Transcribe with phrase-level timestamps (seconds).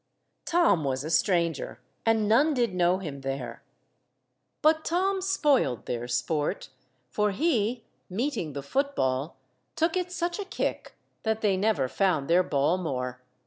[0.45, 3.61] Tom was a stranger, and none did know him there.
[4.63, 6.69] But Tom spoiled their sport,
[7.11, 9.37] for he, meeting the football,
[9.75, 13.21] took it such a kick, that they never found their ball more.